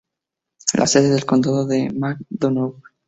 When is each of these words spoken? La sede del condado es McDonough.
La 0.73 0.87
sede 0.87 1.09
del 1.09 1.25
condado 1.27 1.69
es 1.69 1.93
McDonough. 1.93 2.81